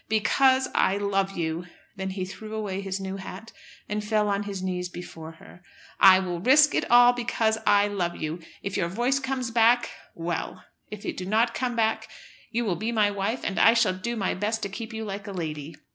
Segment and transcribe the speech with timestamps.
[0.09, 3.51] "Because I love you." Then he threw away his new hat,
[3.87, 5.61] and fell on his knees before her.
[5.99, 8.39] "I will risk it all, because I love you!
[8.63, 10.63] If your voice comes back, well!
[10.89, 12.09] If it do not come back,
[12.49, 15.27] you will be my wife, and I shall do my best to keep you like
[15.27, 15.75] a lady."